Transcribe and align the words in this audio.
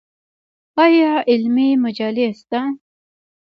آیا 0.83 1.11
علمي 1.31 1.69
مجلې 1.83 2.27
شته؟ 2.37 2.59